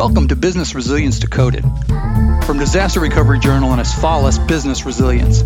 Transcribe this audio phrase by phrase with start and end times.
[0.00, 1.62] Welcome to Business Resilience Decoded
[2.46, 5.42] from Disaster Recovery Journal and Asfalis Business Resilience.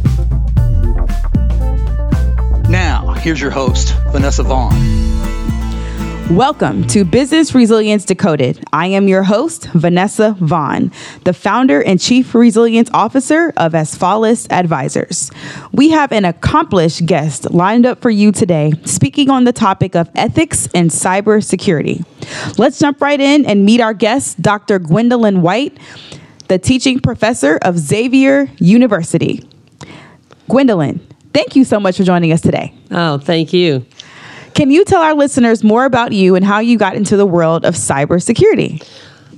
[2.70, 5.13] Now, here's your host, Vanessa Vaughn.
[6.30, 8.64] Welcome to Business Resilience Decoded.
[8.72, 10.90] I am your host, Vanessa Vaughn,
[11.24, 15.30] the founder and chief resilience officer of Asfalis Advisors.
[15.72, 20.08] We have an accomplished guest lined up for you today, speaking on the topic of
[20.14, 22.06] ethics and cybersecurity.
[22.58, 24.78] Let's jump right in and meet our guest, Dr.
[24.78, 25.78] Gwendolyn White,
[26.48, 29.46] the teaching professor of Xavier University.
[30.48, 32.72] Gwendolyn, thank you so much for joining us today.
[32.90, 33.84] Oh, thank you.
[34.54, 37.64] Can you tell our listeners more about you and how you got into the world
[37.64, 38.86] of cybersecurity?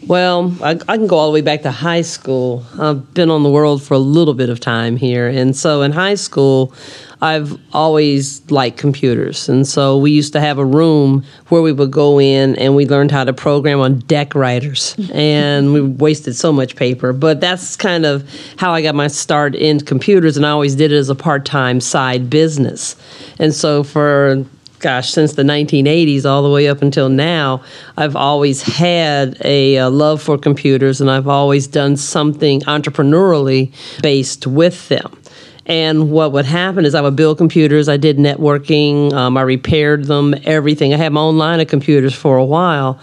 [0.07, 2.65] Well, I, I, can go all the way back to high school.
[2.79, 5.27] I've been on the world for a little bit of time here.
[5.27, 6.73] And so in high school,
[7.21, 9.49] I've always liked computers.
[9.49, 12.87] And so we used to have a room where we would go in and we
[12.87, 15.11] learned how to program on DECwriters.
[15.15, 17.13] and we wasted so much paper.
[17.13, 20.37] But that's kind of how I got my start in computers.
[20.37, 22.95] And I always did it as a part time side business.
[23.41, 24.45] And so for
[24.79, 27.63] gosh, since the 1980s all the way up until now,
[27.97, 34.47] I've always had a, a, love for computers and I've always done something entrepreneurially based
[34.47, 35.19] with them.
[35.67, 37.89] And what would happen is I would build computers.
[37.89, 39.13] I did networking.
[39.13, 40.95] Um, I repaired them, everything.
[40.95, 43.01] I had my own line of computers for a while.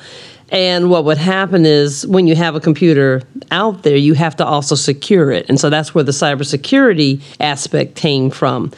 [0.50, 4.46] And what would happen is when you have a computer out there, you have to
[4.46, 5.48] also secure it.
[5.50, 8.72] And so that's where the cybersecurity aspect came from.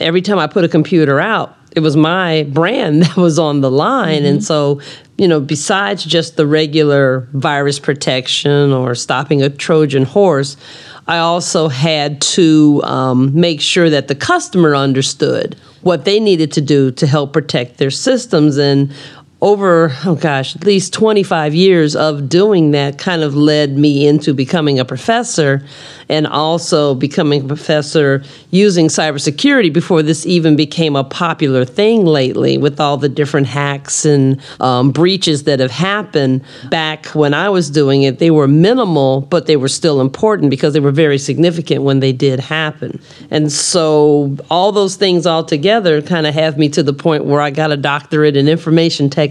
[0.00, 3.70] Every time I put a computer out, it was my brand that was on the
[3.70, 4.18] line.
[4.18, 4.26] Mm-hmm.
[4.26, 4.80] And so,
[5.18, 10.56] you know, besides just the regular virus protection or stopping a Trojan horse,
[11.06, 16.62] I also had to um, make sure that the customer understood what they needed to
[16.62, 18.56] do to help protect their systems.
[18.56, 18.94] And
[19.42, 24.32] over, oh gosh, at least 25 years of doing that kind of led me into
[24.32, 25.62] becoming a professor
[26.08, 32.56] and also becoming a professor using cybersecurity before this even became a popular thing lately
[32.56, 36.42] with all the different hacks and um, breaches that have happened.
[36.70, 40.72] Back when I was doing it, they were minimal, but they were still important because
[40.74, 43.00] they were very significant when they did happen.
[43.30, 47.40] And so all those things all together kind of have me to the point where
[47.40, 49.23] I got a doctorate in information technology.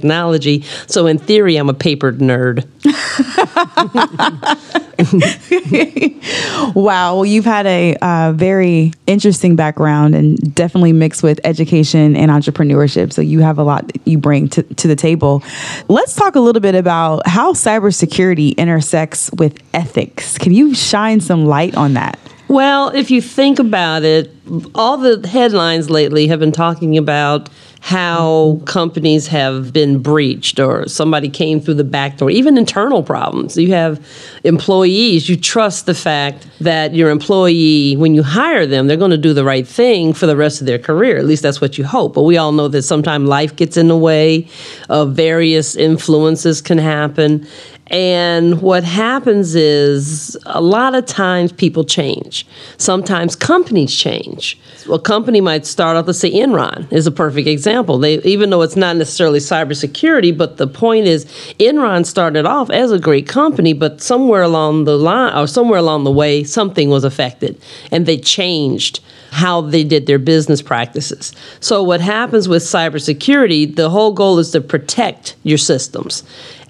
[0.87, 2.65] So in theory, I'm a papered nerd.
[6.75, 7.13] wow.
[7.13, 13.13] Well, you've had a uh, very interesting background and definitely mixed with education and entrepreneurship.
[13.13, 15.43] So you have a lot you bring to, to the table.
[15.87, 20.37] Let's talk a little bit about how cybersecurity intersects with ethics.
[20.37, 22.19] Can you shine some light on that?
[22.47, 24.31] Well, if you think about it,
[24.75, 27.49] all the headlines lately have been talking about
[27.83, 33.57] how companies have been breached or somebody came through the back door, even internal problems.
[33.57, 33.99] You have
[34.45, 39.17] employees, you trust the fact that your employee, when you hire them, they're going to
[39.17, 41.17] do the right thing for the rest of their career.
[41.17, 42.13] At least that's what you hope.
[42.13, 44.47] But we all know that sometimes life gets in the way,
[44.87, 47.45] of various influences can happen.
[47.87, 52.47] And what happens is a lot of times people change.
[52.77, 54.57] Sometimes companies change.
[54.89, 57.97] A company might start off, let's say Enron is a perfect example.
[57.97, 61.25] They, even though it's not necessarily cybersecurity, but the point is
[61.59, 66.05] Enron started off as a great company, but somewhere along the line or somewhere along
[66.05, 67.61] the way, something was affected
[67.91, 69.01] and they changed
[69.31, 71.33] how they did their business practices.
[71.59, 76.23] So, what happens with cybersecurity, the whole goal is to protect your systems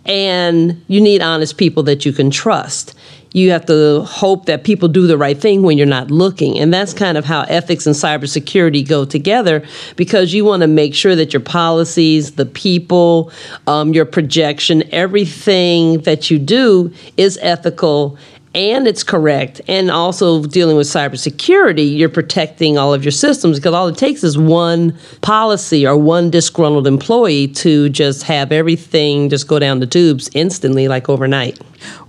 [0.05, 2.93] and you need honest people that you can trust.
[3.31, 6.59] You have to hope that people do the right thing when you're not looking.
[6.59, 9.65] And that's kind of how ethics and cybersecurity go together
[9.95, 13.31] because you want to make sure that your policies, the people,
[13.65, 18.19] um, your projection, everything that you do is ethical
[18.55, 19.61] and it's correct.
[19.67, 24.23] And also dealing with cybersecurity, you're protecting all of your systems because all it takes
[24.23, 29.87] is one policy or one disgruntled employee to just have everything just go down the
[29.87, 31.59] tubes instantly, like overnight.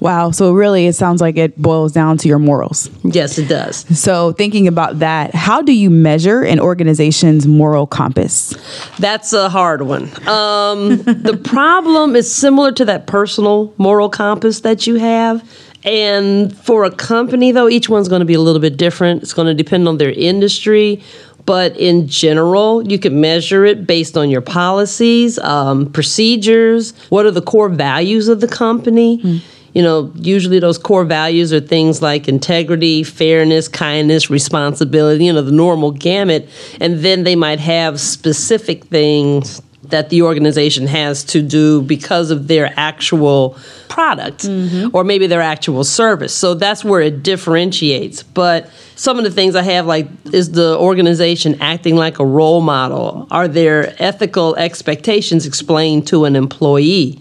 [0.01, 0.31] Wow.
[0.31, 2.91] So really, it sounds like it boils down to your morals.
[3.03, 3.79] Yes, it does.
[3.99, 8.55] So thinking about that, how do you measure an organization's moral compass?
[8.99, 10.05] That's a hard one.
[10.29, 15.43] Um, the problem is similar to that personal moral compass that you have
[15.85, 19.23] and for a company, though, each one's going to be a little bit different.
[19.23, 21.03] It's going to depend on their industry.
[21.47, 26.95] But in general, you can measure it based on your policies, um, procedures.
[27.11, 29.19] What are the core values of the company?
[29.19, 29.43] Mm.
[29.75, 35.43] You know, usually those core values are things like integrity, fairness, kindness, responsibility, you know,
[35.43, 36.49] the normal gamut.
[36.81, 39.61] And then they might have specific things
[39.91, 43.57] that the organization has to do because of their actual
[43.89, 44.89] product mm-hmm.
[44.95, 46.35] or maybe their actual service.
[46.35, 48.23] So that's where it differentiates.
[48.23, 52.61] But some of the things I have like is the organization acting like a role
[52.61, 53.27] model?
[53.31, 57.21] Are there ethical expectations explained to an employee?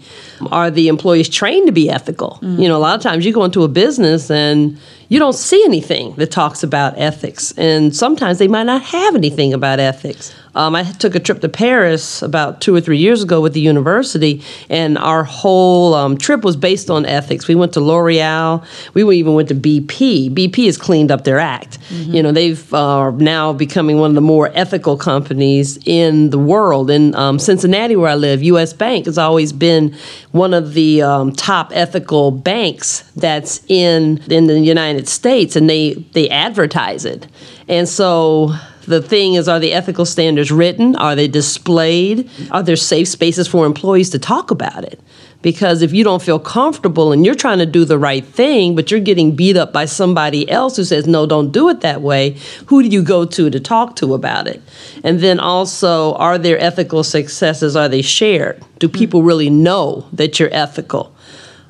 [0.50, 2.38] Are the employees trained to be ethical?
[2.42, 4.78] You know, a lot of times you go into a business and
[5.08, 9.52] you don't see anything that talks about ethics, and sometimes they might not have anything
[9.52, 10.34] about ethics.
[10.56, 13.60] Um, I took a trip to Paris about two or three years ago with the
[13.60, 17.48] university, and our whole um, trip was based on ethics.
[17.48, 18.64] We went to L'Oreal.
[18.94, 20.30] We even went to BP.
[20.32, 21.78] BP has cleaned up their act.
[21.90, 26.90] You know, they've uh, now becoming one of the more ethical companies in the world.
[26.90, 28.72] In um, Cincinnati, where I live, U.S.
[28.72, 29.94] Bank has always been
[30.34, 35.94] one of the um, top ethical banks that's in in the United States, and they
[36.12, 37.28] they advertise it.
[37.68, 38.52] And so
[38.88, 40.96] the thing is, are the ethical standards written?
[40.96, 42.28] Are they displayed?
[42.50, 45.00] Are there safe spaces for employees to talk about it?
[45.44, 48.90] Because if you don't feel comfortable and you're trying to do the right thing, but
[48.90, 52.38] you're getting beat up by somebody else who says, no, don't do it that way,
[52.68, 54.62] who do you go to to talk to about it?
[55.04, 57.76] And then also, are there ethical successes?
[57.76, 58.64] Are they shared?
[58.78, 61.14] Do people really know that you're ethical?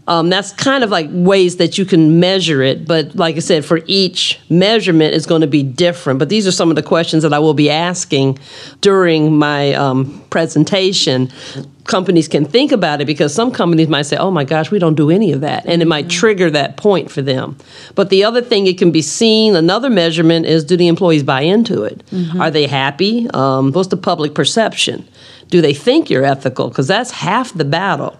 [0.06, 2.86] Um, that's kind of like ways that you can measure it.
[2.86, 6.18] But like I said, for each measurement is going to be different.
[6.18, 8.38] But these are some of the questions that I will be asking
[8.82, 11.32] during my um, presentation.
[11.84, 14.94] Companies can think about it because some companies might say, oh my gosh, we don't
[14.94, 15.66] do any of that.
[15.66, 17.56] And it might trigger that point for them.
[17.94, 21.42] But the other thing it can be seen, another measurement is do the employees buy
[21.42, 22.02] into it?
[22.40, 23.28] Are they happy?
[23.34, 25.06] Um, what's the public perception?
[25.48, 26.68] Do they think you're ethical?
[26.68, 28.18] Because that's half the battle.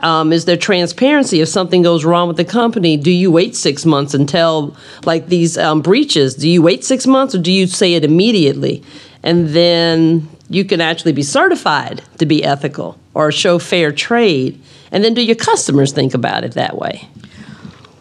[0.00, 2.96] Um, is there transparency if something goes wrong with the company?
[2.96, 7.34] Do you wait six months until like these um, breaches, do you wait six months
[7.34, 8.82] or do you say it immediately?
[9.22, 14.60] And then you can actually be certified to be ethical or show fair trade.
[14.92, 17.08] And then do your customers think about it that way?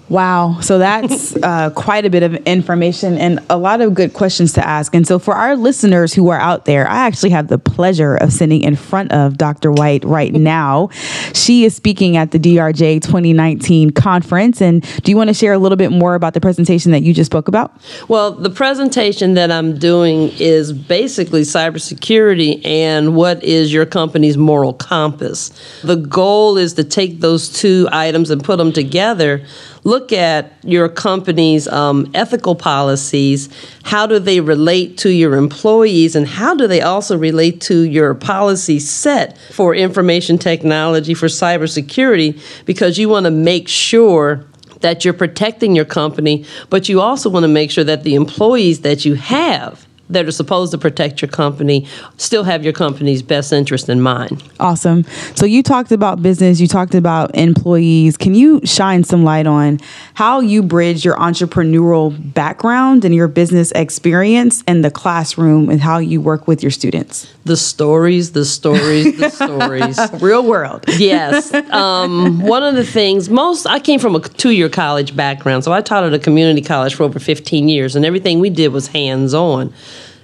[0.09, 0.59] Wow.
[0.61, 4.65] So that's uh, quite a bit of information and a lot of good questions to
[4.65, 4.93] ask.
[4.93, 8.31] And so, for our listeners who are out there, I actually have the pleasure of
[8.31, 9.71] sitting in front of Dr.
[9.71, 10.89] White right now.
[11.33, 14.61] She is speaking at the DRJ 2019 conference.
[14.61, 17.13] And do you want to share a little bit more about the presentation that you
[17.13, 17.75] just spoke about?
[18.07, 24.73] Well, the presentation that I'm doing is basically cybersecurity and what is your company's moral
[24.73, 25.51] compass.
[25.83, 29.45] The goal is to take those two items and put them together.
[29.85, 33.49] Look at your company's um, ethical policies.
[33.83, 38.15] How do they relate to your employees, and how do they also relate to your
[38.15, 42.41] policy set for information technology, for cybersecurity?
[42.65, 44.43] Because you want to make sure
[44.81, 48.81] that you're protecting your company, but you also want to make sure that the employees
[48.81, 51.87] that you have that are supposed to protect your company
[52.17, 54.43] still have your company's best interest in mind.
[54.59, 55.03] Awesome.
[55.35, 58.17] So you talked about business, you talked about employees.
[58.17, 59.79] Can you shine some light on
[60.13, 65.97] how you bridge your entrepreneurial background and your business experience in the classroom and how
[65.97, 67.31] you work with your students?
[67.45, 69.99] The stories, the stories, the stories.
[70.21, 70.85] Real world.
[70.97, 71.53] yes.
[71.71, 75.71] Um, one of the things, most, I came from a two year college background, so
[75.71, 78.87] I taught at a community college for over 15 years, and everything we did was
[78.87, 79.73] hands on.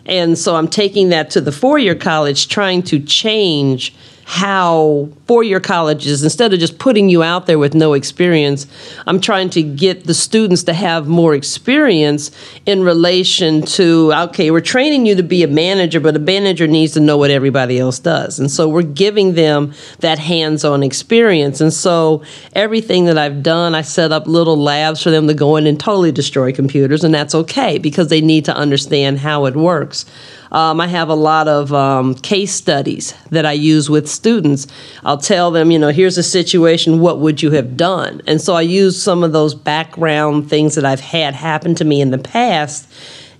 [0.05, 3.93] And so I'm taking that to the four year college, trying to change
[4.25, 8.67] how four year colleges, instead of just putting you out there with no experience,
[9.07, 12.31] I'm trying to get the students to have more experience
[12.65, 16.93] in relation to, okay, we're training you to be a manager, but a manager needs
[16.93, 18.39] to know what everybody else does.
[18.39, 21.61] And so we're giving them that hands on experience.
[21.61, 25.55] And so everything that I've done, I set up little labs for them to go
[25.57, 29.55] in and totally destroy computers, and that's okay because they need to understand how it
[29.55, 30.05] works.
[30.51, 34.67] Um, I have a lot of um, case studies that I use with students.
[35.03, 38.21] I'll tell them, you know, here's a situation, what would you have done?
[38.27, 42.01] And so I use some of those background things that I've had happen to me
[42.01, 42.87] in the past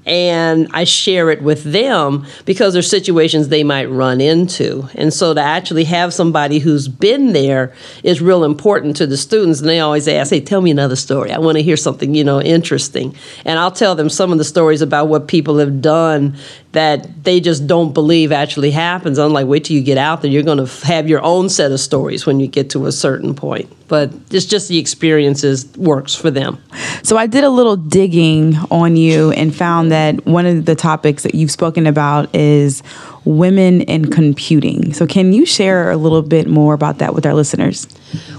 [0.06, 4.90] and I share it with them because there's situations they might run into.
[4.96, 9.60] And so to actually have somebody who's been there is real important to the students.
[9.60, 11.32] And they always ask, hey, tell me another story.
[11.32, 13.16] I want to hear something, you know, interesting.
[13.46, 16.36] And I'll tell them some of the stories about what people have done
[16.72, 19.20] that they just don't believe actually happens.
[19.20, 20.32] I'm like, wait till you get out there.
[20.32, 23.36] You're going to have your own set of stories when you get to a certain
[23.36, 23.70] point.
[23.90, 26.64] But it's just the experiences works for them.
[27.04, 31.24] So I did a little digging on you and found that one of the topics
[31.24, 32.84] that you've spoken about is
[33.26, 34.94] women in computing.
[34.94, 37.86] So can you share a little bit more about that with our listeners?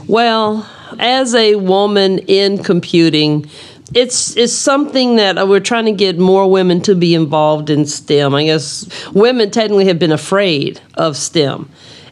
[0.09, 0.67] Well,
[0.99, 3.49] as a woman in computing,
[3.95, 7.87] it's it's something that uh, we're trying to get more women to be involved in
[7.87, 8.35] STEM.
[8.35, 11.69] I guess women technically have been afraid of STEM.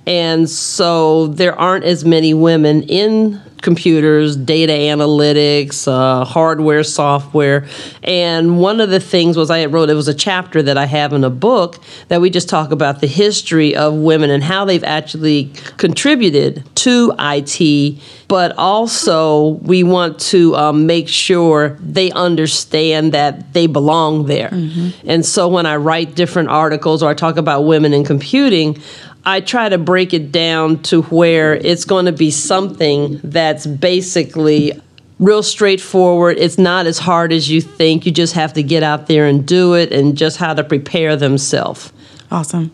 [0.07, 7.67] And so there aren't as many women in computers, data analytics, uh, hardware, software.
[8.03, 11.13] And one of the things was I wrote, it was a chapter that I have
[11.13, 14.85] in a book that we just talk about the history of women and how they've
[14.85, 17.99] actually contributed to IT,
[18.29, 24.49] but also we want to um, make sure they understand that they belong there.
[24.49, 25.09] Mm-hmm.
[25.09, 28.81] And so when I write different articles or I talk about women in computing,
[29.31, 34.73] I try to break it down to where it's going to be something that's basically
[35.21, 36.37] real straightforward.
[36.37, 38.07] It's not as hard as you think.
[38.07, 41.15] You just have to get out there and do it and just how to prepare
[41.15, 41.93] themselves.
[42.33, 42.73] Awesome.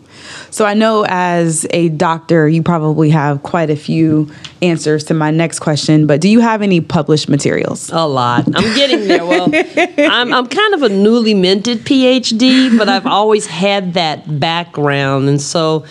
[0.49, 5.31] So I know as a doctor, you probably have quite a few answers to my
[5.31, 7.89] next question, but do you have any published materials?
[7.91, 8.45] A lot.
[8.55, 9.25] I'm getting there.
[9.25, 9.49] Well,
[9.97, 15.27] I'm, I'm kind of a newly minted PhD, but I've always had that background.
[15.27, 15.85] And so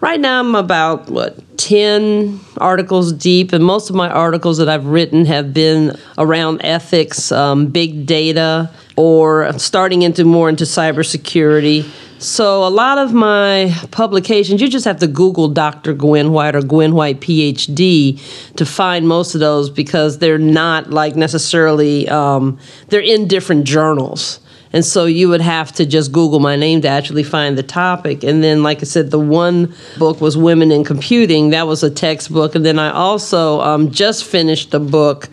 [0.00, 4.86] Right now, I'm about, what, 10 articles deep, and most of my articles that I've
[4.86, 11.86] written have been around ethics, um, big data, or starting into more into cybersecurity.
[12.18, 15.92] So, a lot of my publications, you just have to Google Dr.
[15.92, 18.18] Gwen White or Gwen White PhD
[18.56, 24.40] to find most of those because they're not like necessarily, um, they're in different journals.
[24.72, 28.22] And so you would have to just Google my name to actually find the topic.
[28.22, 31.50] And then, like I said, the one book was Women in Computing.
[31.50, 32.54] That was a textbook.
[32.54, 35.28] And then I also um, just finished a book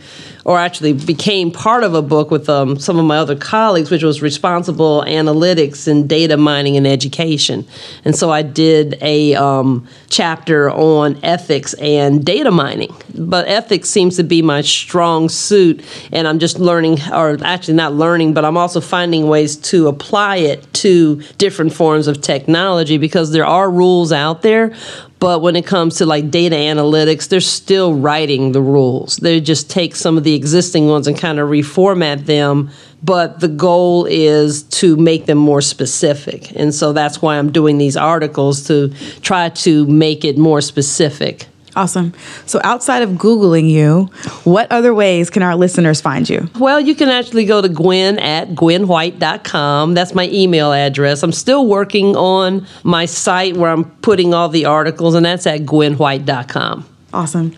[0.47, 4.01] or actually became part of a book with um, some of my other colleagues, which
[4.01, 7.67] was responsible analytics and data mining and education.
[8.05, 12.95] And so I did a um, chapter on ethics and data mining.
[13.17, 17.93] But ethics seems to be my strong suit, and I'm just learning, or actually not
[17.93, 23.31] learning, but I'm also finding ways to apply it to different forms of technology because
[23.31, 24.75] there are rules out there,
[25.19, 29.17] but when it comes to like data analytics, they're still writing the rules.
[29.17, 32.69] They just take some of the existing ones and kind of reformat them.
[33.03, 36.51] But the goal is to make them more specific.
[36.55, 38.89] And so that's why I'm doing these articles to
[39.21, 41.47] try to make it more specific.
[41.77, 42.11] Awesome.
[42.47, 44.05] So, outside of Googling you,
[44.45, 46.49] what other ways can our listeners find you?
[46.57, 49.93] Well, you can actually go to Gwen at gwenwhite.com.
[49.93, 51.21] That's my email address.
[51.21, 55.61] I'm still working on my site where I'm putting all the articles, and that's at
[55.61, 56.83] gwenwhite.com.
[57.13, 57.55] Awesome.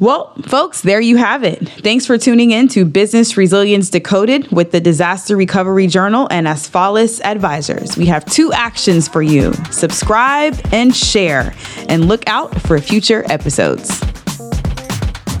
[0.00, 1.68] Well, folks, there you have it.
[1.68, 7.20] Thanks for tuning in to Business Resilience Decoded with the Disaster Recovery Journal and Asfalis
[7.24, 7.96] Advisors.
[7.96, 11.52] We have two actions for you subscribe and share,
[11.88, 14.00] and look out for future episodes.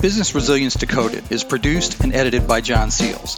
[0.00, 3.36] Business Resilience Decoded is produced and edited by John Seals.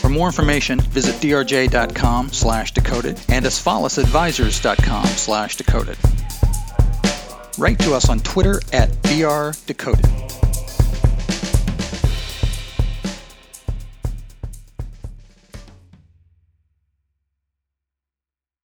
[0.00, 5.96] For more information, visit drj.com slash decoded and asfalisadvisors.com slash decoded.
[7.58, 10.51] Write to us on Twitter at drdecoded.